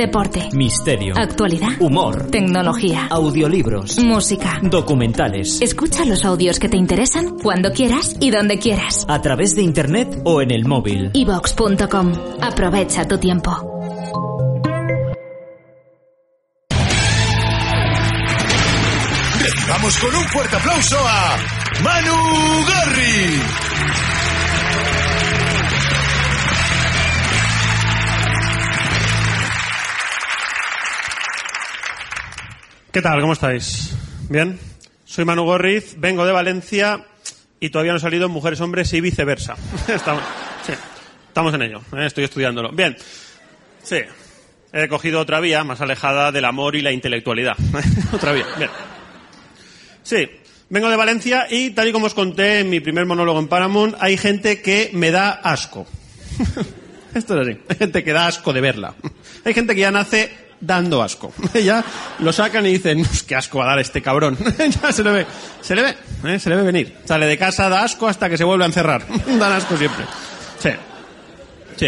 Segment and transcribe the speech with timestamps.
[0.00, 0.48] Deporte.
[0.54, 1.12] Misterio.
[1.14, 1.68] Actualidad.
[1.78, 2.30] Humor.
[2.30, 3.08] Tecnología.
[3.10, 3.98] Audiolibros.
[3.98, 4.58] Música.
[4.62, 5.60] Documentales.
[5.60, 9.04] Escucha los audios que te interesan cuando quieras y donde quieras.
[9.08, 11.10] A través de internet o en el móvil.
[11.12, 12.12] evox.com.
[12.40, 13.50] Aprovecha tu tiempo.
[19.38, 21.36] Recibamos con un fuerte aplauso a
[21.82, 24.19] Manu Garri.
[32.92, 33.20] ¿Qué tal?
[33.20, 33.94] ¿Cómo estáis?
[34.28, 34.58] ¿Bien?
[35.04, 37.06] Soy Manu Gorriz, vengo de Valencia
[37.60, 39.54] y todavía no he salido Mujeres, Hombres y viceversa.
[41.28, 42.06] Estamos en ello, ¿eh?
[42.06, 42.72] estoy estudiándolo.
[42.72, 42.96] Bien,
[43.84, 43.98] sí,
[44.72, 47.56] he cogido otra vía más alejada del amor y la intelectualidad.
[48.12, 48.70] otra vía, bien.
[50.02, 50.28] Sí,
[50.68, 53.94] vengo de Valencia y tal y como os conté en mi primer monólogo en Paramount,
[54.00, 55.86] hay gente que me da asco.
[57.14, 58.96] Esto es así, hay gente que da asco de verla.
[59.44, 61.32] Hay gente que ya nace dando asco.
[61.64, 61.84] ya
[62.18, 64.36] lo sacan y dicen, "Uf, qué asco va a dar este cabrón.
[64.82, 65.26] ya se le ve,
[65.60, 65.94] se le ve,
[66.24, 66.38] ¿eh?
[66.38, 66.96] se le ve venir.
[67.04, 69.04] Sale de casa, da asco hasta que se vuelve a encerrar.
[69.26, 70.04] Dan asco siempre.
[70.58, 70.70] Sí.
[71.76, 71.86] Sí.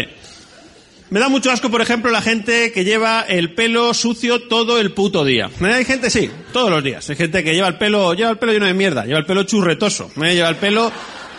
[1.09, 4.93] Me da mucho asco, por ejemplo, la gente que lleva el pelo sucio todo el
[4.93, 5.51] puto día.
[5.61, 5.73] ¿Eh?
[5.73, 7.07] Hay gente, sí, todos los días.
[7.07, 9.43] Hay gente que lleva el pelo, lleva el pelo lleno de mierda, lleva el pelo
[9.43, 10.33] churretoso, ¿eh?
[10.33, 10.91] lleva el pelo,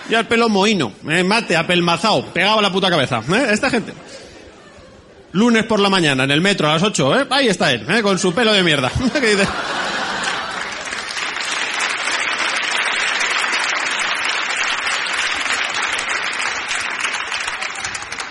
[0.08, 1.24] lleva el pelo mohino, ¿eh?
[1.24, 3.20] mate, apelmazado, pegado a la puta cabeza.
[3.32, 3.46] ¿eh?
[3.50, 3.92] Esta gente.
[5.34, 7.27] Lunes por la mañana, en el metro, a las 8, ¿eh?
[7.28, 8.02] Ahí está él, ¿eh?
[8.02, 8.88] con su pelo de mierda.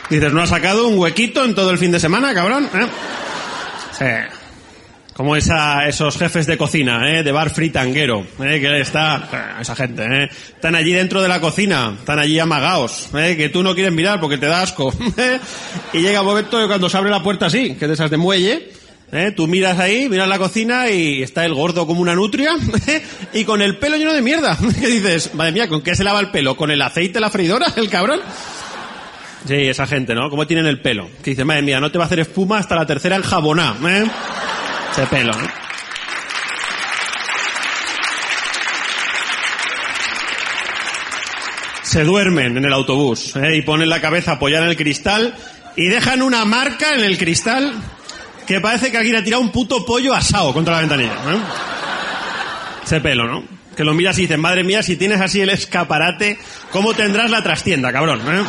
[0.09, 2.69] Dices, ¿no ha sacado un huequito en todo el fin de semana, cabrón?
[3.99, 4.29] ¿Eh?
[5.13, 7.23] Como esa, esos jefes de cocina, ¿eh?
[7.23, 8.59] de bar fritanguero, ¿eh?
[8.59, 10.29] que está, eh, esa gente, ¿eh?
[10.55, 13.35] están allí dentro de la cocina, están allí amagaos, ¿eh?
[13.37, 14.91] que tú no quieres mirar porque te da asco.
[15.17, 15.39] ¿eh?
[15.93, 18.17] Y llega un momento cuando se abre la puerta así, que es de esas de
[18.17, 18.71] muelle,
[19.13, 19.31] ¿eh?
[19.31, 22.55] tú miras ahí, miras la cocina y está el gordo como una nutria,
[22.87, 23.03] ¿eh?
[23.33, 24.57] y con el pelo lleno de mierda.
[24.79, 26.57] que dices, madre mía, ¿con qué se lava el pelo?
[26.57, 28.19] ¿Con el aceite de la freidora, el cabrón?
[29.47, 30.29] Sí, esa gente, ¿no?
[30.29, 31.09] ¿Cómo tienen el pelo?
[31.21, 34.05] Que dice, madre mía, no te va a hacer espuma hasta la tercera enjaboná, ¿eh?
[34.93, 35.47] Ese pelo, ¿no?
[41.81, 43.57] Se duermen en el autobús, ¿eh?
[43.57, 45.35] Y ponen la cabeza apoyada en el cristal
[45.75, 47.73] y dejan una marca en el cristal
[48.45, 51.39] que parece que alguien ha tirado un puto pollo asado contra la ventanilla, ¿eh?
[52.83, 53.43] Ese pelo, ¿no?
[53.75, 56.37] Que lo miras y dices, madre mía, si tienes así el escaparate,
[56.71, 58.21] ¿cómo tendrás la trastienda, cabrón?
[58.27, 58.43] ¿eh?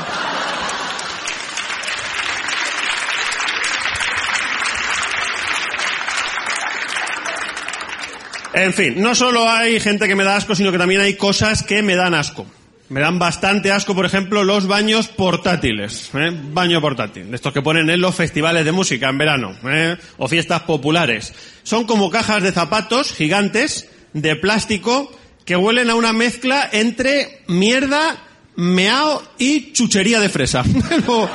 [8.55, 11.63] En fin, no solo hay gente que me da asco, sino que también hay cosas
[11.63, 12.47] que me dan asco.
[12.89, 16.11] Me dan bastante asco, por ejemplo, los baños portátiles.
[16.15, 16.31] ¿eh?
[16.53, 17.33] Baño portátil.
[17.35, 19.57] Estos que ponen en los festivales de música en verano.
[19.65, 19.97] ¿eh?
[20.19, 21.33] O fiestas populares.
[21.65, 25.11] Son como cajas de zapatos gigantes de plástico
[25.45, 28.17] que huelen a una mezcla entre mierda,
[28.55, 30.63] meao y chuchería de fresa.
[31.07, 31.29] Lo-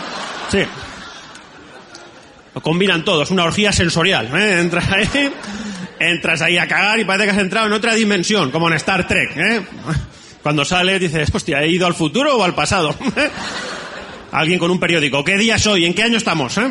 [0.52, 0.60] sí.
[2.56, 4.30] Lo combinan todos, una orgía sensorial.
[4.36, 4.60] ¿eh?
[4.62, 5.32] Entras ahí,
[6.00, 9.08] entras ahí a cagar y parece que has entrado en otra dimensión, como en Star
[9.08, 9.36] Trek.
[9.36, 9.62] ¿eh?
[10.44, 12.96] Cuando sales dices, hostia, ¿he ido al futuro o al pasado?
[14.32, 15.86] Alguien con un periódico, ¿qué día es hoy?
[15.86, 16.58] ¿En qué año estamos?
[16.58, 16.70] eh?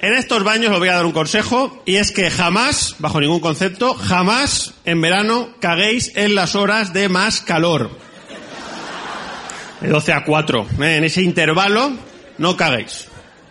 [0.00, 3.40] En estos baños os voy a dar un consejo y es que jamás, bajo ningún
[3.40, 7.90] concepto, jamás en verano caguéis en las horas de más calor.
[9.80, 10.66] De 12 a 4.
[10.82, 10.96] ¿eh?
[10.96, 11.92] En ese intervalo
[12.38, 13.08] no caguéis.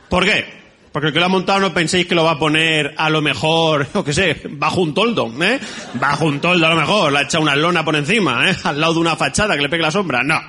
[0.09, 0.62] ¿Por qué?
[0.93, 3.21] Porque el que lo ha montado no penséis que lo va a poner a lo
[3.21, 5.59] mejor, yo qué sé, bajo un toldo, ¿eh?
[5.95, 8.55] Bajo un toldo a lo mejor, le ha echado una lona por encima, ¿eh?
[8.63, 10.23] Al lado de una fachada que le pegue la sombra.
[10.23, 10.39] No.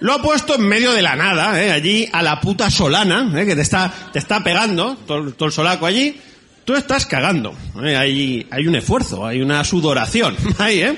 [0.00, 1.70] Lo ha puesto en medio de la nada, ¿eh?
[1.70, 3.46] allí a la puta solana, ¿eh?
[3.46, 6.18] que te está, te está pegando, todo, el solaco allí.
[6.64, 7.54] Tú estás cagando.
[7.84, 7.96] ¿eh?
[7.96, 10.36] Hay, hay un esfuerzo, hay una sudoración.
[10.58, 10.96] Ahí, ¿eh?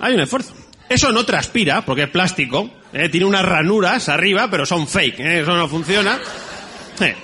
[0.00, 0.54] Hay un esfuerzo.
[0.88, 2.70] Eso no transpira, porque es plástico.
[2.92, 3.08] ¿eh?
[3.08, 5.20] Tiene unas ranuras arriba, pero son fake.
[5.20, 5.40] ¿eh?
[5.40, 6.18] Eso no funciona.
[7.00, 7.14] Eh.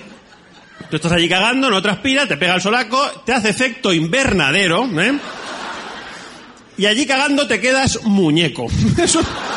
[0.89, 5.19] Tú estás allí cagando, no transpira, te pega el solaco, te hace efecto invernadero, ¿eh?
[6.77, 8.67] Y allí cagando te quedas muñeco.
[8.97, 9.21] Eso.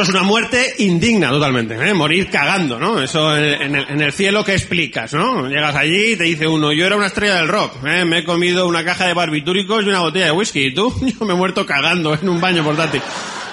[0.00, 1.92] Eso es una muerte indigna totalmente, ¿eh?
[1.92, 3.02] morir cagando, ¿no?
[3.02, 5.46] Eso en el, en el cielo que explicas, ¿no?
[5.46, 8.06] Llegas allí y te dice uno, yo era una estrella del rock, ¿eh?
[8.06, 11.26] me he comido una caja de barbitúricos y una botella de whisky, y tú, yo
[11.26, 13.02] me he muerto cagando en un baño portátil.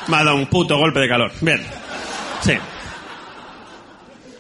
[0.08, 1.34] Me ha dado un puto golpe de calor.
[1.42, 1.62] Bien.
[2.40, 2.54] Sí.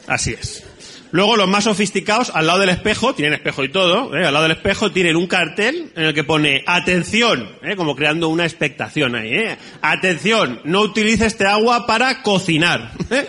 [0.07, 0.66] Así es.
[1.11, 4.25] Luego los más sofisticados, al lado del espejo, tienen espejo y todo, ¿eh?
[4.25, 7.75] al lado del espejo tienen un cartel en el que pone atención, ¿eh?
[7.75, 9.33] como creando una expectación ahí.
[9.33, 9.57] ¿eh?
[9.81, 12.91] Atención, no utilice este agua para cocinar.
[13.09, 13.25] ¿eh?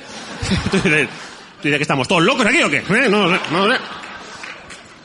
[0.70, 1.08] Tú dices,
[1.62, 2.82] que estamos todos locos aquí o qué?
[3.08, 3.76] No, no, no.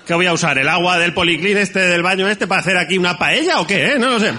[0.06, 0.58] ¿Qué voy a usar?
[0.58, 3.96] ¿El agua del policlín este, del baño este, para hacer aquí una paella o qué?
[3.98, 4.34] No lo sé.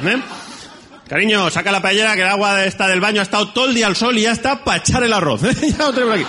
[1.08, 3.86] Cariño, saca la paellera que el agua esta del baño ha estado todo el día
[3.86, 5.42] al sol y ya está para echar el arroz.
[5.60, 6.26] ya lo tenemos aquí.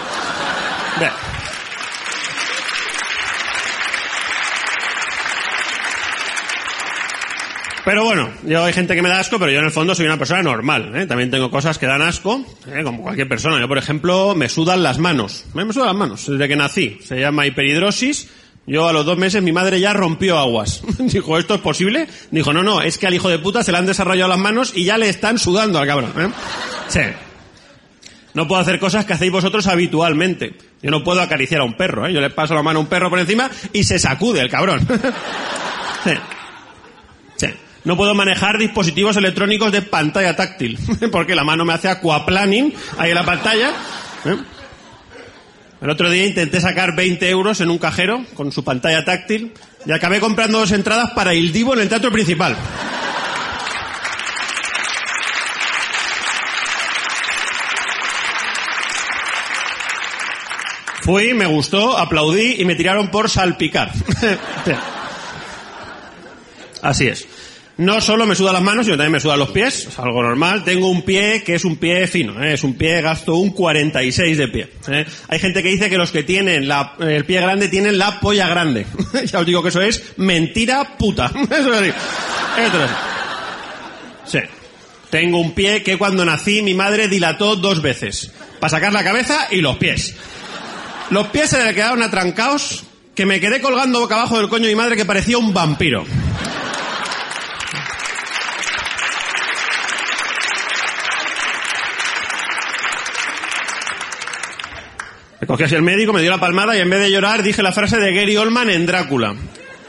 [7.85, 10.07] Pero bueno, yo hay gente que me da asco, pero yo en el fondo soy
[10.07, 10.91] una persona normal.
[10.95, 11.05] ¿eh?
[11.05, 12.81] También tengo cosas que dan asco, ¿eh?
[12.83, 13.59] como cualquier persona.
[13.59, 15.45] Yo, por ejemplo, me sudan las manos.
[15.53, 16.97] Me sudan las manos desde que nací.
[17.03, 18.27] Se llama hiperhidrosis.
[18.65, 20.81] Yo a los dos meses mi madre ya rompió aguas.
[20.97, 22.07] Dijo, ¿esto es posible?
[22.31, 24.73] Dijo, no, no, es que al hijo de puta se le han desarrollado las manos
[24.75, 26.11] y ya le están sudando al cabrón.
[26.17, 26.29] ¿eh?
[26.87, 27.01] Sí.
[28.33, 30.55] No puedo hacer cosas que hacéis vosotros habitualmente.
[30.81, 32.13] Yo no puedo acariciar a un perro, ¿eh?
[32.13, 34.85] Yo le paso la mano a un perro por encima y se sacude el cabrón.
[37.85, 40.79] No puedo manejar dispositivos electrónicos de pantalla táctil,
[41.11, 43.69] porque la mano me hace aquaplaning ahí en la pantalla.
[44.25, 44.37] ¿eh?
[45.81, 49.53] El otro día intenté sacar 20 euros en un cajero con su pantalla táctil
[49.85, 52.57] y acabé comprando dos entradas para Il Divo en el teatro principal.
[61.03, 63.91] Fui, me gustó, aplaudí y me tiraron por salpicar.
[66.81, 67.27] Así es.
[67.77, 70.63] No solo me sudan las manos, sino también me sudan los pies, es algo normal.
[70.63, 72.53] Tengo un pie que es un pie fino, ¿eh?
[72.53, 74.69] es un pie, gasto un 46 de pie.
[74.87, 75.05] ¿eh?
[75.27, 78.85] Hay gente que dice que los que tienen el pie grande tienen la polla grande.
[79.25, 81.29] ya os digo que eso es mentira puta.
[81.51, 81.89] eso es así.
[82.59, 82.93] Eso es así.
[84.25, 84.39] Sí.
[85.09, 88.31] Tengo un pie que cuando nací mi madre dilató dos veces.
[88.59, 90.15] Para sacar la cabeza y los pies.
[91.09, 94.69] Los pies se le quedaron atrancados que me quedé colgando boca abajo del coño de
[94.69, 96.05] mi madre que parecía un vampiro.
[105.47, 107.97] Así el médico, me dio la palmada y en vez de llorar dije la frase
[107.99, 109.35] de Gary Oldman en Drácula.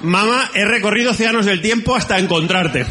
[0.00, 2.84] Mamá, he recorrido océanos del tiempo hasta encontrarte.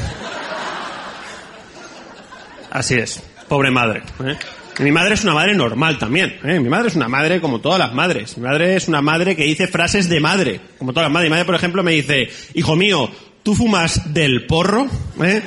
[2.71, 4.03] Así es, pobre madre.
[4.25, 4.35] ¿eh?
[4.79, 6.37] Mi madre es una madre normal también.
[6.43, 6.59] ¿eh?
[6.59, 8.37] Mi madre es una madre como todas las madres.
[8.37, 11.29] Mi madre es una madre que dice frases de madre, como todas las madres.
[11.29, 13.09] Mi madre, por ejemplo, me dice, hijo mío,
[13.43, 14.87] ¿tú fumas del porro?
[15.23, 15.41] ¿Eh?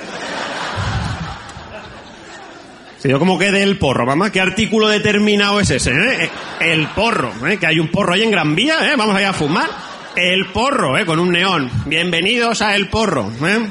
[2.98, 5.92] Sí, yo como que del porro, mamá, ¿qué artículo determinado es ese?
[5.92, 6.30] Eh?
[6.60, 7.56] El porro, ¿eh?
[7.56, 8.96] que hay un porro ahí en Gran Vía, ¿eh?
[8.96, 9.70] vamos allá a fumar.
[10.16, 11.06] El porro, ¿eh?
[11.06, 11.70] con un neón.
[11.86, 13.30] Bienvenidos a El Porro.
[13.46, 13.66] ¿eh?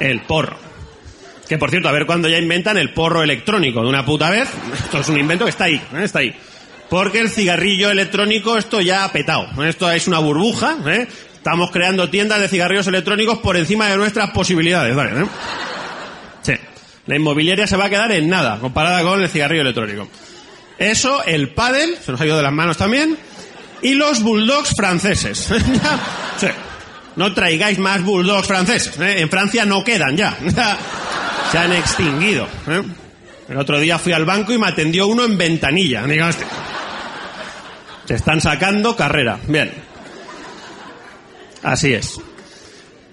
[0.00, 0.58] El porro.
[1.48, 4.50] Que por cierto, a ver cuándo ya inventan el porro electrónico de una puta vez.
[4.74, 6.02] Esto es un invento que está ahí, ¿eh?
[6.02, 6.36] está ahí.
[6.90, 9.48] Porque el cigarrillo electrónico, esto ya ha petado.
[9.64, 11.08] Esto es una burbuja, ¿eh?
[11.34, 15.22] Estamos creando tiendas de cigarrillos electrónicos por encima de nuestras posibilidades, ¿vale?
[15.22, 15.26] ¿eh?
[17.06, 20.08] La inmobiliaria se va a quedar en nada, comparada con el cigarrillo electrónico.
[20.78, 23.16] Eso, el pádel, se nos ha ido de las manos también,
[23.82, 25.48] y los bulldogs franceses.
[27.14, 28.98] No traigáis más bulldogs franceses.
[28.98, 29.20] ¿eh?
[29.20, 30.34] En Francia no quedan ya.
[31.52, 32.48] se han extinguido.
[32.66, 32.82] ¿eh?
[33.48, 36.04] El otro día fui al banco y me atendió uno en ventanilla.
[36.04, 36.46] Digo, este.
[38.06, 39.38] Se están sacando carrera.
[39.46, 39.70] Bien.
[41.62, 42.18] Así es.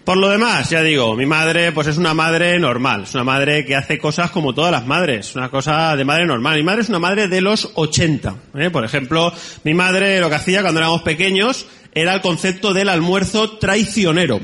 [0.10, 3.64] Por lo demás, ya digo, mi madre pues es una madre normal, es una madre
[3.64, 6.58] que hace cosas como todas las madres, una cosa de madre normal.
[6.58, 8.36] Mi madre es una madre de los 80.
[8.56, 8.72] ¿eh?
[8.72, 9.32] Por ejemplo,
[9.64, 14.40] mi madre lo que hacía cuando éramos pequeños era el concepto del almuerzo traicionero.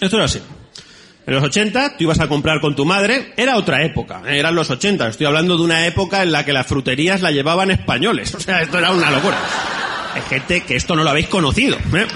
[0.00, 0.40] Esto era así.
[1.26, 4.38] En los 80 tú ibas a comprar con tu madre, era otra época, ¿eh?
[4.38, 7.72] eran los 80, estoy hablando de una época en la que las fruterías la llevaban
[7.72, 9.38] españoles, o sea, esto era una locura.
[10.14, 11.78] Hay gente que esto no lo habéis conocido.
[11.78, 12.06] ¿eh?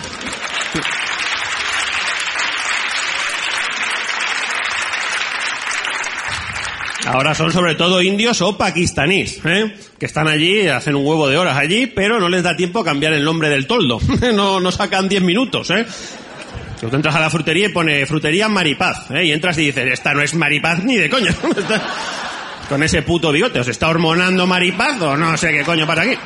[7.07, 9.75] Ahora son sobre todo indios o pakistaníes, ¿eh?
[9.99, 12.85] que están allí, hacen un huevo de horas allí, pero no les da tiempo a
[12.85, 14.01] cambiar el nombre del toldo.
[14.35, 15.87] no, sacan 10 minutos, ¿eh?
[16.81, 19.25] Tú entras a la frutería y pone frutería Maripaz, ¿eh?
[19.25, 21.33] y entras y dices, esta no es Maripaz ni de coño.
[22.69, 26.17] Con ese puto bigote, ¿os está hormonando Maripaz o no sé qué coño pasa aquí?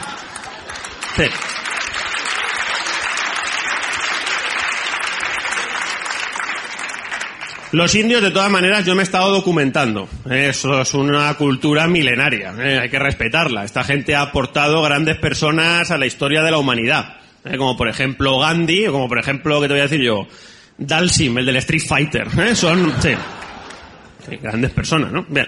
[7.73, 10.09] Los indios, de todas maneras, yo me he estado documentando.
[10.29, 12.53] Eso es una cultura milenaria.
[12.59, 12.81] ¿eh?
[12.83, 13.65] Hay que respetarla.
[13.65, 17.19] Esta gente ha aportado grandes personas a la historia de la humanidad.
[17.45, 17.57] ¿eh?
[17.57, 20.27] Como por ejemplo Gandhi, o como por ejemplo, ¿qué te voy a decir yo?
[20.79, 22.27] Dalsim, el del Street Fighter.
[22.41, 22.57] ¿eh?
[22.57, 23.11] Son, sí.
[24.43, 25.25] Grandes personas, ¿no?
[25.29, 25.47] Bien.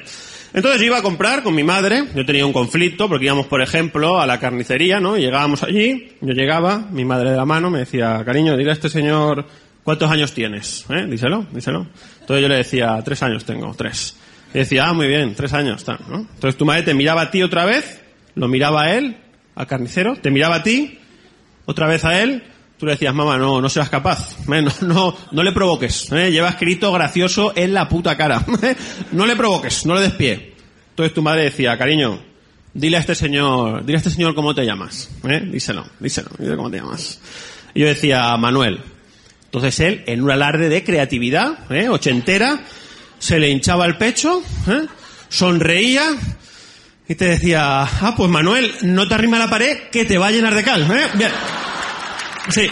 [0.54, 3.62] Entonces yo iba a comprar con mi madre, yo tenía un conflicto porque íbamos, por
[3.62, 5.16] ejemplo, a la carnicería, ¿no?
[5.16, 8.90] Llegábamos allí, yo llegaba, mi madre de la mano me decía, cariño, dile a este
[8.90, 9.46] señor
[9.84, 11.06] cuántos años tienes, ¿eh?
[11.08, 11.86] Díselo, díselo.
[12.20, 14.16] Entonces yo le decía, tres años tengo, tres.
[14.54, 16.20] Y decía, ah, muy bien, tres años, está, ¿no?
[16.20, 18.00] Entonces tu madre te miraba a ti otra vez,
[18.34, 19.16] lo miraba a él,
[19.54, 20.98] al carnicero, te miraba a ti,
[21.64, 22.44] otra vez a él,
[22.78, 24.62] tú le decías, mamá, no, no seas capaz, ¿eh?
[24.62, 26.30] no, no, no le provoques, ¿eh?
[26.30, 28.76] lleva escrito gracioso en la puta cara, ¿eh?
[29.12, 30.54] no le provoques, no le des pie.
[30.90, 32.20] Entonces tu madre decía, cariño,
[32.74, 35.10] dile a este señor, dile a este señor cómo te llamas,
[35.50, 37.20] díselo, díselo, dile cómo te llamas.
[37.74, 38.80] Y yo decía, Manuel.
[39.52, 41.90] Entonces él, en un alarde de creatividad, ¿eh?
[41.90, 42.58] ochentera,
[43.18, 44.86] se le hinchaba el pecho, ¿eh?
[45.28, 46.04] sonreía
[47.06, 50.30] y te decía, ah, pues Manuel, no te arrima la pared que te va a
[50.30, 51.06] llenar de cal, ¿eh?
[51.16, 51.30] Bien.
[52.48, 52.70] Sí.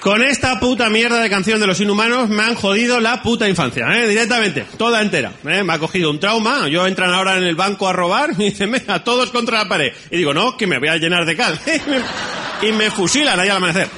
[0.00, 3.86] Con esta puta mierda de canción de los inhumanos me han jodido la puta infancia,
[3.94, 4.08] ¿eh?
[4.08, 5.34] directamente, toda entera.
[5.46, 5.62] ¿eh?
[5.62, 8.72] Me ha cogido un trauma, yo entran ahora en el banco a robar y dicen,
[8.72, 9.92] venga, todos contra la pared.
[10.10, 11.60] Y digo, no, que me voy a llenar de cal.
[12.62, 13.88] y me fusilan ahí al amanecer.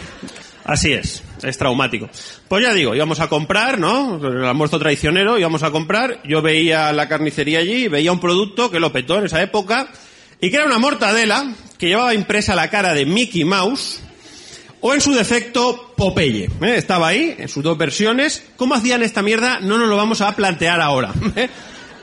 [0.64, 2.11] Así es, es traumático.
[2.49, 4.21] Pues ya digo, íbamos a comprar, ¿no?
[4.26, 8.80] El almuerzo traicionero, íbamos a comprar, yo veía la carnicería allí, veía un producto que
[8.80, 9.88] lo petó en esa época,
[10.40, 14.00] y que era una mortadela que llevaba impresa la cara de Mickey Mouse,
[14.82, 16.50] o en su defecto Popeye.
[16.60, 16.76] ¿eh?
[16.76, 18.44] Estaba ahí, en sus dos versiones.
[18.56, 19.60] ¿Cómo hacían esta mierda?
[19.60, 21.12] No nos lo vamos a plantear ahora.
[21.36, 21.48] ¿eh?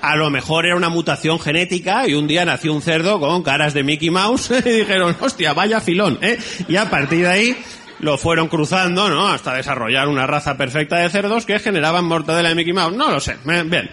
[0.02, 3.74] A lo mejor era una mutación genética y un día nació un cerdo con caras
[3.74, 6.18] de Mickey Mouse y dijeron, hostia, vaya filón.
[6.22, 6.40] ¿eh?
[6.70, 7.58] Y a partir de ahí
[8.00, 9.28] lo fueron cruzando, ¿no?
[9.28, 12.96] Hasta desarrollar una raza perfecta de cerdos que generaban mortadela de Mickey Mouse.
[12.96, 13.34] No lo sé.
[13.34, 13.64] ¿eh?
[13.66, 13.90] Bien.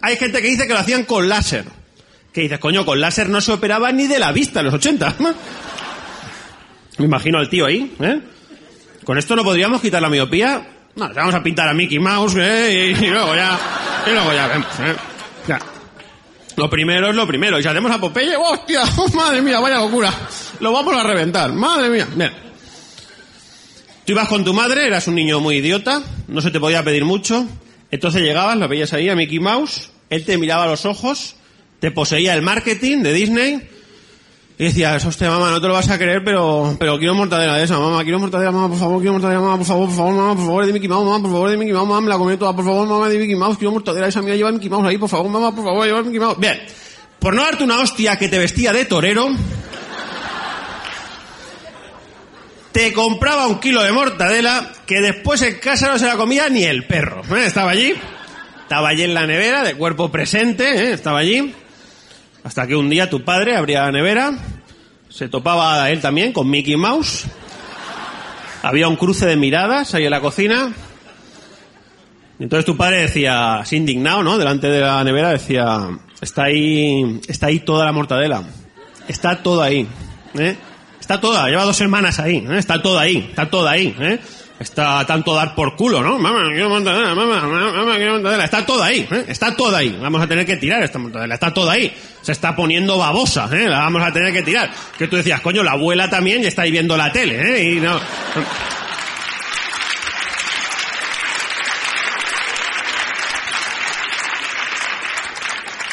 [0.00, 1.66] Hay gente que dice que lo hacían con láser.
[2.32, 5.14] Que dices, coño, con láser no se operaba ni de la vista en los 80.
[6.98, 8.20] Me imagino al tío ahí, ¿eh?
[9.04, 10.66] Con esto no podríamos quitar la miopía.
[10.96, 12.94] No, vamos a pintar a Mickey Mouse, ¿eh?
[13.00, 13.58] Y, luego ya,
[14.06, 14.96] y luego ya vemos, ¿eh?
[15.46, 15.58] Ya.
[16.56, 17.58] Lo primero es lo primero.
[17.58, 18.82] Y si hacemos a Popeye, ¡hostia!
[19.14, 20.12] ¡Madre mía, vaya locura!
[20.60, 21.52] Lo vamos a reventar.
[21.52, 22.06] ¡Madre mía!
[22.14, 22.32] Bien.
[24.04, 27.04] Tú ibas con tu madre, eras un niño muy idiota, no se te podía pedir
[27.04, 27.46] mucho.
[27.90, 31.36] Entonces llegabas, lo veías ahí a Mickey Mouse, él te miraba a los ojos,
[31.78, 33.68] te poseía el marketing de Disney,
[34.58, 37.62] y decías, hostia, mamá, no te lo vas a creer, pero, pero quiero mortadela de
[37.62, 40.34] esa, mamá, quiero mortadela, mamá, por favor, quiero mortadela, mamá, por favor, por favor, mamá,
[40.34, 42.36] por favor, de Mickey Mouse, mamá, por favor, de Mickey Mouse, mamá, me la comí
[42.36, 44.98] toda, por favor, mamá, de Mickey Mouse, quiero mortadela esa mía, lleva Mickey Mouse ahí,
[44.98, 46.38] por favor, mamá, por favor, lleva Mickey Mouse.
[46.40, 46.58] Bien.
[47.20, 49.28] Por no darte una hostia que te vestía de torero,
[52.72, 56.64] te compraba un kilo de mortadela que después en casa no se la comía ni
[56.64, 57.22] el perro.
[57.36, 57.46] ¿eh?
[57.46, 57.94] Estaba allí,
[58.62, 60.92] estaba allí en la nevera, de cuerpo presente, ¿eh?
[60.92, 61.54] estaba allí.
[62.48, 64.32] Hasta que un día tu padre abría la nevera,
[65.10, 67.26] se topaba a él también con Mickey Mouse.
[68.62, 70.72] Había un cruce de miradas ahí en la cocina.
[72.38, 74.38] Y entonces tu padre decía, así indignado, ¿no?
[74.38, 75.90] Delante de la nevera decía,
[76.22, 78.42] está ahí, está ahí toda la mortadela.
[79.08, 79.86] Está todo ahí.
[80.38, 80.56] ¿eh?
[80.98, 82.56] Está toda, lleva dos semanas ahí, ¿eh?
[82.56, 84.20] está toda ahí, está toda ahí, ¿eh?
[84.60, 86.18] Está tanto dar por culo, ¿no?
[86.18, 88.44] Mamá, quiero mortadela, mamá, mamá, quiero mortadela.
[88.44, 89.24] Está toda ahí, ¿eh?
[89.28, 89.96] Está toda ahí.
[90.00, 91.34] Vamos a tener que tirar esta mortadela.
[91.34, 91.94] Está toda ahí.
[92.22, 93.68] Se está poniendo babosa, ¿eh?
[93.68, 94.70] La vamos a tener que tirar.
[94.98, 97.72] Que tú decías, coño, la abuela también ya está ahí viendo la tele, ¿eh?
[97.72, 98.00] Y no...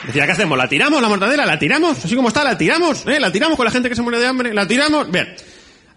[0.07, 0.57] Decía, ¿qué hacemos?
[0.57, 1.45] ¿La tiramos la mortadela?
[1.45, 2.03] ¿La tiramos?
[2.03, 3.19] Así como está, la tiramos, ¿eh?
[3.19, 5.11] La tiramos con la gente que se muere de hambre, la tiramos.
[5.11, 5.35] Bien.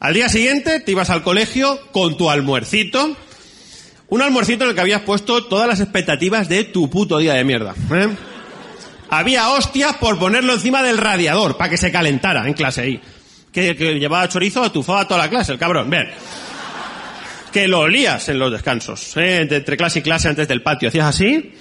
[0.01, 3.17] Al día siguiente te ibas al colegio con tu almuercito.
[4.09, 7.43] Un almuercito en el que habías puesto todas las expectativas de tu puto día de
[7.43, 7.75] mierda.
[7.93, 8.09] ¿eh?
[9.11, 13.01] Había hostias por ponerlo encima del radiador para que se calentara en clase ahí.
[13.53, 15.91] Que, que llevaba chorizo, atufaba toda la clase, el cabrón.
[15.91, 16.09] Bien.
[17.53, 19.41] Que lo olías en los descansos, ¿eh?
[19.51, 20.91] Entre clase y clase antes del patio.
[20.91, 21.55] Hacías así,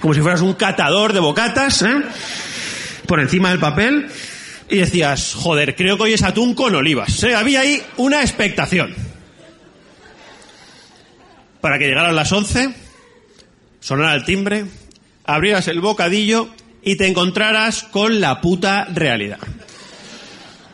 [0.00, 2.02] como si fueras un catador de bocatas, ¿eh?
[3.06, 4.08] por encima del papel
[4.68, 7.24] y decías, joder, creo que hoy es atún con olivas.
[7.24, 8.94] Había ahí una expectación.
[11.60, 12.74] Para que llegaran las 11,
[13.80, 14.66] sonara el timbre,
[15.24, 16.50] abrieras el bocadillo
[16.82, 19.40] y te encontraras con la puta realidad.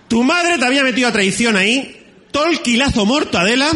[0.09, 2.05] Tu madre te había metido a traición ahí,
[2.63, 3.71] kilazo mortadela,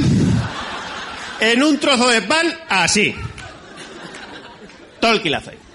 [1.41, 3.15] en un trozo de pan así.
[5.23, 5.68] Kilazo ahí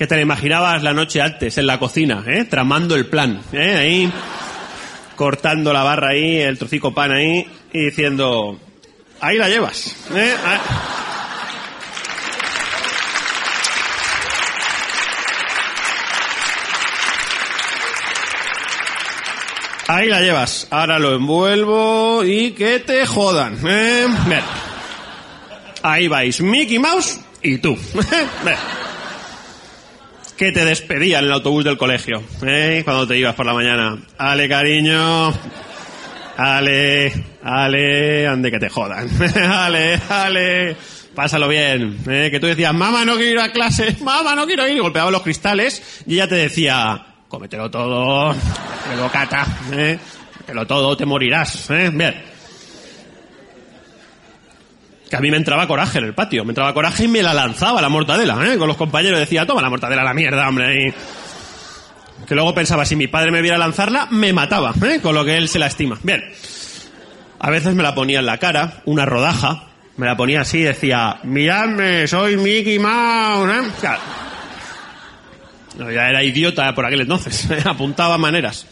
[0.00, 2.46] que te la imaginabas la noche antes en la cocina, ¿eh?
[2.46, 3.76] tramando el plan, ¿eh?
[3.76, 4.12] ahí
[5.14, 8.58] cortando la barra ahí, el trocico pan ahí, y diciendo,
[9.20, 9.94] ahí la llevas.
[10.14, 10.34] ¿eh?
[10.42, 10.60] Ah.
[19.86, 20.66] Ahí la llevas.
[20.70, 23.58] Ahora lo envuelvo y que te jodan.
[23.66, 24.06] ¿eh?
[25.82, 27.76] Ahí vais Mickey Mouse y tú.
[30.40, 32.22] Que te despedía en el autobús del colegio.
[32.46, 32.80] ¿eh?
[32.82, 33.98] Cuando te ibas por la mañana.
[34.16, 35.34] Ale, cariño.
[36.38, 39.06] Ale, ale, ande que te jodan.
[39.52, 40.76] ale, ale.
[41.14, 41.98] Pásalo bien.
[42.08, 42.28] ¿eh?
[42.30, 43.98] Que tú decías, mamá, no quiero ir a clase.
[44.00, 44.78] Mamá, no quiero ir.
[44.78, 49.98] Y golpeaba los cristales y ella te decía, cómetelo todo, de bocata, ¿eh?
[50.32, 51.90] Cómetelo todo, te morirás, ¿eh?
[51.92, 52.29] Bien.
[55.10, 57.34] Que a mí me entraba coraje en el patio, me entraba coraje y me la
[57.34, 58.56] lanzaba la mortadela, ¿eh?
[58.56, 60.94] Con los compañeros decía, toma la mortadela a la mierda, hombre, y...
[62.26, 65.00] Que luego pensaba, si mi padre me viera lanzarla, me mataba, ¿eh?
[65.02, 65.98] Con lo que él se la estima.
[66.04, 66.22] Bien.
[67.40, 69.64] A veces me la ponía en la cara, una rodaja,
[69.96, 73.70] me la ponía así decía, miradme, soy Mickey Mouse, ¿eh?
[73.80, 74.00] Claro.
[75.76, 78.64] No, ya era idiota por aquel entonces, apuntaba maneras.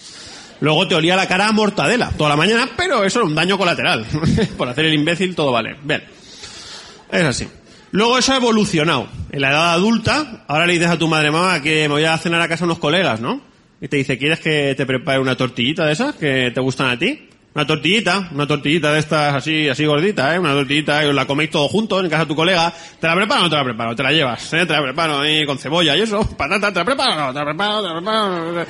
[0.61, 3.59] Luego te olía la cara a mortadela toda la mañana, pero eso era un daño
[3.59, 4.07] colateral.
[4.57, 5.76] por hacer el imbécil todo vale.
[5.83, 6.17] Bien.
[7.10, 7.48] Es así.
[7.90, 9.08] Luego eso ha evolucionado.
[9.30, 12.18] En la edad adulta, ahora le dices a tu madre, mamá, que me voy a
[12.18, 13.40] cenar a casa unos colegas, ¿no?
[13.80, 16.98] Y te dice, ¿quieres que te prepare una tortillita de esas que te gustan a
[16.98, 17.28] ti?
[17.54, 20.38] Una tortillita, una tortillita de estas así, así gordita, ¿eh?
[20.38, 22.72] Una tortillita y os la coméis todos juntos en casa de tu colega.
[23.00, 23.96] ¿Te la preparo o no te la preparo?
[23.96, 24.66] Te la llevas, ¿eh?
[24.66, 26.20] Te la preparo ahí con cebolla y eso.
[26.36, 27.32] Patata, ¿te la preparo?
[27.32, 27.82] ¿Te la preparo?
[27.82, 28.66] ¿Te la preparo?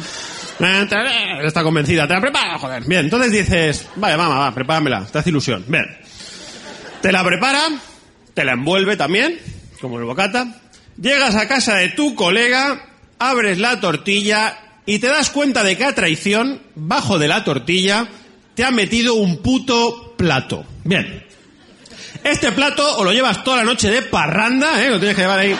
[1.44, 2.58] Está convencida, ¿te la preparo?
[2.58, 2.84] Joder.
[2.86, 5.64] Bien, entonces dices, vaya mamá, va, prepáramela, te hace ilusión.
[5.66, 5.84] Bien.
[7.02, 7.68] Te la prepara,
[8.38, 9.36] te la envuelve también,
[9.80, 10.60] como el bocata.
[10.96, 12.86] Llegas a casa de tu colega,
[13.18, 18.06] abres la tortilla y te das cuenta de que a traición, bajo de la tortilla,
[18.54, 20.64] te ha metido un puto plato.
[20.84, 21.26] Bien.
[22.22, 24.90] Este plato o lo llevas toda la noche de parranda, ¿eh?
[24.90, 25.56] Lo tienes que llevar ahí,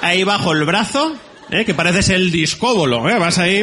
[0.00, 1.18] ahí bajo el brazo,
[1.50, 1.66] ¿eh?
[1.66, 3.18] Que pareces el discóbolo, ¿eh?
[3.18, 3.62] Vas ahí...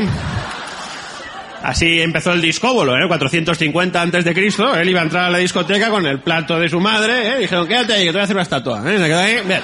[1.67, 3.07] Así empezó el discóbolo, ¿eh?
[3.07, 4.75] 450 antes de Cristo.
[4.75, 7.37] Él iba a entrar a la discoteca con el plato de su madre, ¿eh?
[7.39, 8.83] Dijeron, quédate ahí, que te voy a hacer una estatua.
[8.85, 8.99] ¿eh?
[8.99, 9.61] Se quedó ahí, bien.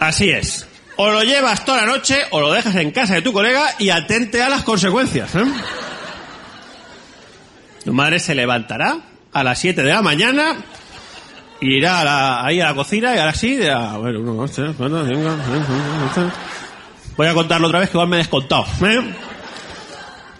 [0.00, 0.66] Así es.
[0.96, 3.90] O lo llevas toda la noche o lo dejas en casa de tu colega y
[3.90, 5.32] atente a las consecuencias.
[5.36, 5.44] ¿eh?
[7.84, 8.96] Tu madre se levantará
[9.32, 10.56] a las 7 de la mañana
[11.60, 14.50] y irá a la- ahí a la cocina y ahora sí, dirá, bueno, uno, dos,
[14.50, 15.30] tres, cuatro, cinco.
[17.16, 18.66] Voy a contarlo otra vez que igual me he descontado.
[18.84, 19.00] ¿eh?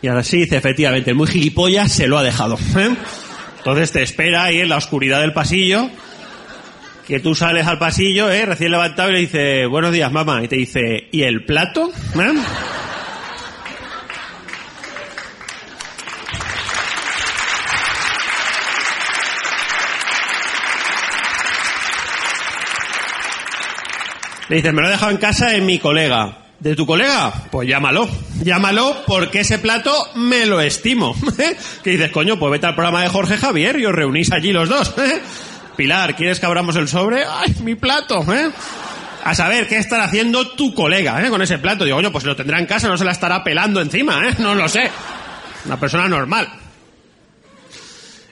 [0.03, 2.57] Y ahora sí dice, efectivamente, el muy gilipollas se lo ha dejado.
[2.77, 2.95] ¿eh?
[3.59, 5.91] Entonces te espera ahí en la oscuridad del pasillo,
[7.07, 8.47] que tú sales al pasillo, ¿eh?
[8.47, 10.45] recién levantado, y le dice, buenos días, mamá.
[10.45, 11.91] Y te dice, ¿y el plato?
[12.15, 12.35] ¿Eh?
[24.49, 26.46] Le dices, me lo he dejado en casa de mi colega.
[26.59, 27.33] ¿De tu colega?
[27.51, 28.09] Pues llámalo.
[28.43, 31.15] Llámalo porque ese plato me lo estimo.
[31.85, 34.69] que dices, coño, pues vete al programa de Jorge Javier y os reunís allí los
[34.69, 34.95] dos.
[35.77, 37.25] Pilar, ¿quieres que abramos el sobre?
[37.25, 38.25] ¡Ay, mi plato!
[38.33, 38.51] ¿eh?
[39.25, 41.29] A saber qué estará haciendo tu colega ¿eh?
[41.29, 41.85] con ese plato.
[41.85, 44.35] Digo, coño, pues lo tendrá en casa, no se la estará pelando encima, ¿eh?
[44.39, 44.91] No lo sé.
[45.67, 46.49] Una persona normal.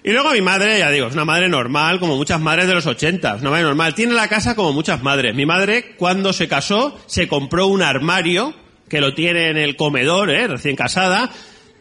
[0.07, 2.87] Y luego mi madre, ya digo, es una madre normal, como muchas madres de los
[2.87, 3.95] 80, es una madre normal.
[3.95, 5.35] Tiene la casa como muchas madres.
[5.35, 8.55] Mi madre, cuando se casó, se compró un armario,
[8.87, 10.47] que lo tiene en el comedor, ¿eh?
[10.47, 11.31] recién casada.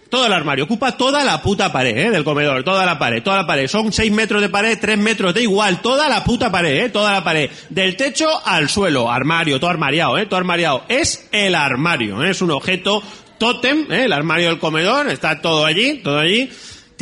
[0.10, 2.12] Todo el armario, ocupa toda la puta pared, ¿eh?
[2.12, 3.68] del comedor, toda la pared, toda la pared.
[3.68, 6.90] Son 6 metros de pared, 3 metros, da igual, toda la puta pared, ¿eh?
[6.90, 7.50] toda la pared.
[7.72, 10.28] Del techo al suelo, armario, todo armariado, ¿eh?
[10.28, 10.86] todo armariado.
[10.88, 12.30] Es el armario, ¿eh?
[12.30, 13.04] es un objeto
[13.38, 14.06] tótem, ¿eh?
[14.06, 16.50] el armario del comedor, está todo allí, todo allí.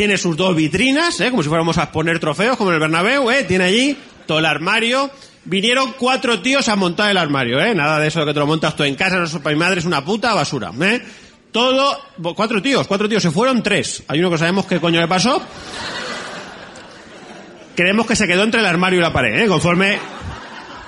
[0.01, 1.29] Tiene sus dos vitrinas, ¿eh?
[1.29, 3.43] como si fuéramos a exponer trofeos, como el Bernabéu, ¿eh?
[3.43, 5.11] tiene allí todo el armario.
[5.45, 7.75] Vinieron cuatro tíos a montar el armario, ¿eh?
[7.75, 9.85] Nada de eso que te lo montas tú en casa, eso para mi madre es
[9.85, 11.03] una puta basura, ¿eh?
[11.51, 11.99] Todo,
[12.35, 14.01] cuatro tíos, cuatro tíos, se fueron tres.
[14.07, 15.39] Hay uno que sabemos qué coño le pasó.
[17.75, 19.47] Creemos que se quedó entre el armario y la pared, ¿eh?
[19.47, 19.99] Conforme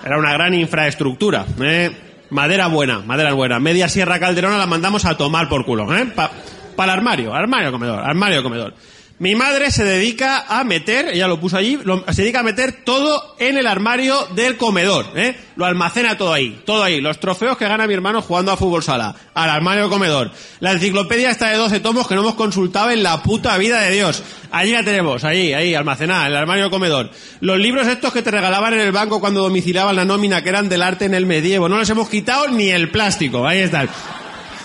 [0.04, 1.91] era una gran infraestructura, ¿eh?
[2.32, 3.60] Madera buena, madera buena.
[3.60, 6.08] Media Sierra Calderona la mandamos a tomar por culo, ¿eh?
[6.15, 6.32] Para
[6.80, 8.73] el armario, armario comedor, armario comedor.
[9.19, 11.78] Mi madre se dedica a meter, ella lo puso allí,
[12.12, 15.36] se dedica a meter todo en el armario del comedor, ¿eh?
[15.56, 16.99] Lo almacena todo ahí, todo ahí.
[16.99, 20.32] Los trofeos que gana mi hermano jugando a fútbol sala, al armario comedor.
[20.62, 23.91] La enciclopedia está de 12 tomos que no hemos consultado en la puta vida de
[23.91, 24.23] Dios.
[24.52, 27.12] Allí la tenemos, ahí, ahí, almacenada, en el armario comedor.
[27.39, 30.69] Los libros estos que te regalaban en el banco cuando domiciliaban la nómina, que eran
[30.69, 33.89] del arte en el medievo, no les hemos quitado ni el plástico, ahí están.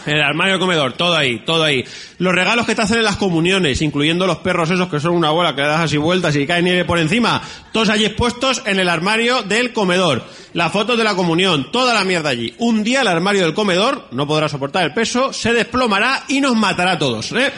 [0.06, 1.84] El armario del comedor, todo ahí, todo ahí.
[2.18, 5.30] Los regalos que te hacen en las comuniones, incluyendo los perros esos que son una
[5.30, 8.78] bola que le das así vueltas y cae nieve por encima, todos allí expuestos en
[8.78, 10.24] el armario del comedor.
[10.54, 12.54] Las fotos de la comunión, toda la mierda allí.
[12.58, 16.56] Un día el armario del comedor no podrá soportar el peso, se desplomará y nos
[16.56, 17.32] matará a todos.
[17.32, 17.52] ¿eh?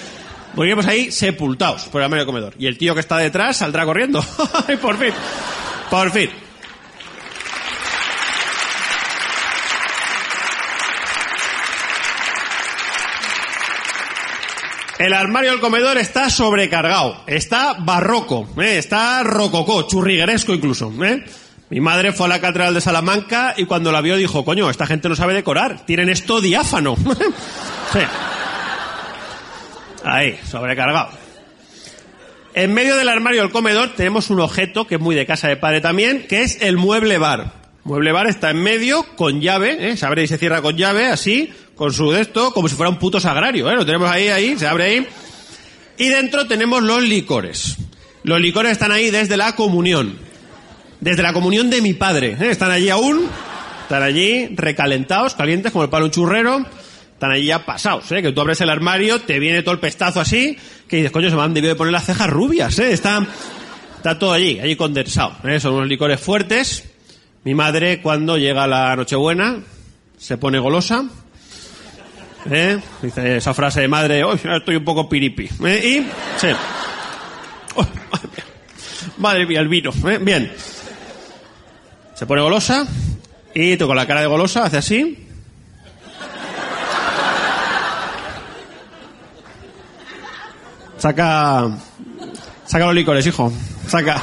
[0.54, 2.54] Volvemos ahí sepultados por el armario del comedor.
[2.58, 4.24] Y el tío que está detrás saldrá corriendo.
[4.66, 5.12] ¡Ay, por fin!
[5.90, 6.30] Por fin.
[15.00, 18.76] El armario del comedor está sobrecargado, está barroco, ¿eh?
[18.76, 20.92] está rococó, churrigueresco incluso.
[21.02, 21.24] ¿eh?
[21.70, 24.84] Mi madre fue a la catedral de Salamanca y cuando la vio dijo, coño, esta
[24.84, 26.96] gente no sabe decorar, tienen esto diáfano.
[30.04, 31.12] Ahí, sobrecargado.
[32.52, 35.56] En medio del armario del comedor tenemos un objeto que es muy de casa de
[35.56, 37.54] padre también, que es el mueble bar.
[37.84, 39.96] Mueble bar está en medio con llave, ¿eh?
[39.96, 42.90] se abre y se cierra con llave, así, con su de esto, como si fuera
[42.90, 43.74] un puto sagrario, ¿eh?
[43.74, 45.06] Lo tenemos ahí, ahí, se abre ahí.
[45.96, 47.78] Y dentro tenemos los licores.
[48.22, 50.18] Los licores están ahí desde la comunión.
[51.00, 52.50] Desde la comunión de mi padre, ¿eh?
[52.50, 53.26] Están allí aún,
[53.80, 56.66] están allí recalentados, calientes como el palo churrero.
[57.14, 58.20] Están allí ya pasados, ¿eh?
[58.20, 61.36] Que tú abres el armario, te viene todo el pestazo así, que dices, coño, se
[61.36, 62.78] me han debido de poner las cejas rubias.
[62.78, 63.26] Está,
[63.96, 65.34] está todo allí, allí condensado.
[65.60, 66.84] Son unos licores fuertes.
[67.42, 69.62] Mi madre, cuando llega la Nochebuena,
[70.18, 71.08] se pone golosa,
[72.48, 72.78] ¿Eh?
[73.02, 75.48] Dice esa frase de madre, hoy estoy un poco piripi.
[75.64, 75.80] ¿Eh?
[75.84, 76.48] Y, sí.
[77.74, 77.86] Oh,
[79.18, 79.90] madre mía, el vino.
[80.08, 80.18] ¿eh?
[80.20, 80.50] Bien.
[82.14, 82.86] Se pone golosa
[83.54, 85.26] y tú con la cara de golosa hace así.
[90.98, 91.70] Saca.
[92.66, 93.52] Saca los licores, hijo.
[93.86, 94.20] Saca.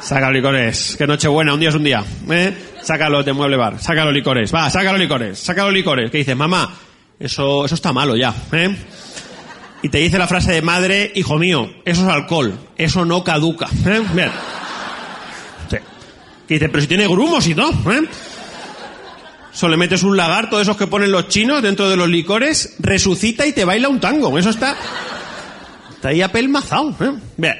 [0.00, 0.96] Saca los licores.
[0.96, 2.04] Que noche buena, un día es un día.
[2.30, 2.54] ¿eh?
[2.82, 3.78] Sácalo de mueble bar.
[3.80, 4.54] Saca los licores.
[4.54, 5.38] Va, saca los licores.
[5.38, 6.10] Saca los licores.
[6.10, 6.70] ¿Qué dices, mamá?
[7.22, 8.76] Eso, eso está malo ya, ¿eh?
[9.80, 13.68] Y te dice la frase de madre, hijo mío, eso es alcohol, eso no caduca,
[13.86, 14.02] ¿eh?
[14.12, 14.30] Bien.
[16.48, 18.02] Que dice, pero si tiene grumos y todo, ¿eh?
[19.52, 22.74] Solo le metes un lagarto de esos que ponen los chinos dentro de los licores,
[22.80, 24.36] resucita y te baila un tango.
[24.36, 24.76] Eso está,
[25.90, 27.12] está ahí apelmazado, ¿eh?
[27.36, 27.54] Bien.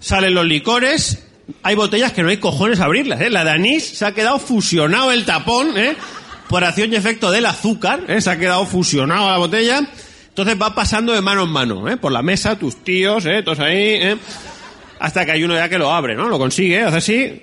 [0.00, 1.24] Salen los licores,
[1.62, 3.30] hay botellas que no hay cojones a abrirlas, ¿eh?
[3.30, 5.94] La de anís se ha quedado fusionado el tapón, ¿eh?
[6.48, 8.20] Por acción y efecto del azúcar, ¿eh?
[8.20, 9.80] se ha quedado fusionado a la botella,
[10.28, 11.96] entonces va pasando de mano en mano, ¿eh?
[11.96, 13.42] por la mesa, tus tíos, ¿eh?
[13.42, 14.16] todos ahí, ¿eh?
[14.98, 16.28] hasta que hay uno ya que lo abre, ¿no?
[16.28, 17.42] Lo consigue, hace así,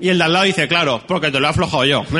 [0.00, 2.04] y el de al lado dice, claro, porque te lo he aflojado yo.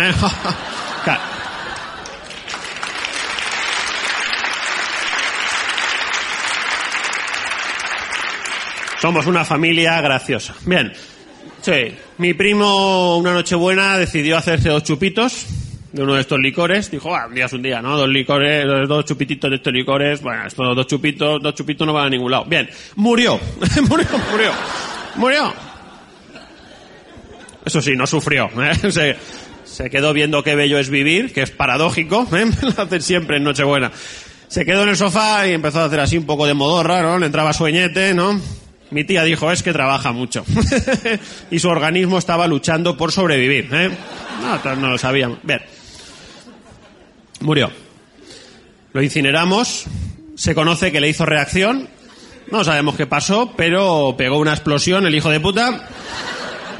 [9.00, 10.54] Somos una familia graciosa.
[10.66, 10.92] Bien.
[11.62, 11.94] Sí.
[12.18, 15.46] Mi primo, una noche buena, decidió hacerse dos chupitos
[15.92, 16.90] de uno de estos licores.
[16.90, 17.96] Dijo, ah, un día es un día, ¿no?
[17.96, 20.22] Dos licores, dos chupititos de estos licores.
[20.22, 22.44] Bueno, estos dos chupitos, dos chupitos no van a ningún lado.
[22.44, 22.68] Bien.
[22.96, 23.38] Murió.
[23.88, 24.52] murió, murió.
[25.16, 25.54] Murió.
[27.64, 28.50] Eso sí, no sufrió.
[28.62, 28.74] ¿eh?
[28.90, 29.16] Se,
[29.64, 32.26] se, quedó viendo qué bello es vivir, que es paradójico.
[32.32, 32.46] ¿eh?
[32.62, 33.92] Lo hacen siempre en Nochebuena.
[34.48, 37.18] Se quedó en el sofá y empezó a hacer así un poco de modorra, ¿no?
[37.18, 38.40] Le entraba sueñete, ¿no?
[38.90, 40.44] Mi tía dijo, es que trabaja mucho.
[41.50, 43.68] y su organismo estaba luchando por sobrevivir.
[43.72, 43.90] ¿eh?
[44.40, 45.38] No, no lo sabíamos.
[45.42, 45.60] Bien.
[47.40, 47.70] Murió.
[48.92, 49.86] Lo incineramos.
[50.34, 51.88] Se conoce que le hizo reacción.
[52.50, 55.88] No sabemos qué pasó, pero pegó una explosión el hijo de puta.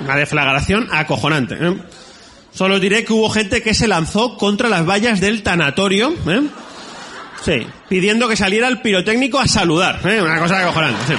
[0.03, 1.57] Una deflagración acojonante.
[1.61, 1.77] ¿eh?
[2.53, 6.14] Solo diré que hubo gente que se lanzó contra las vallas del tanatorio.
[6.27, 6.42] ¿eh?
[7.44, 10.01] Sí, pidiendo que saliera el pirotécnico a saludar.
[10.05, 10.23] ¿eh?
[10.23, 10.99] Una cosa acojonante.
[11.07, 11.14] Sí.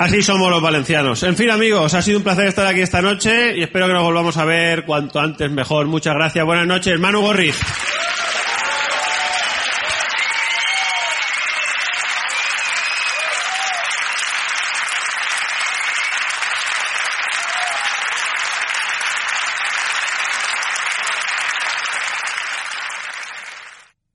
[0.00, 1.22] Así somos los valencianos.
[1.24, 4.02] En fin, amigos, ha sido un placer estar aquí esta noche y espero que nos
[4.02, 5.88] volvamos a ver cuanto antes mejor.
[5.88, 6.42] Muchas gracias.
[6.42, 7.60] Buenas noches, Manu Gorriz.